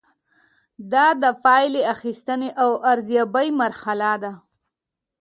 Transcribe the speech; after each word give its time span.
دا 0.91 1.07
د 1.21 1.25
پایلې 1.43 1.81
اخیستنې 1.93 2.49
او 2.63 2.69
ارزیابۍ 2.91 3.47
مرحله 3.61 4.11
ده. 4.23 4.31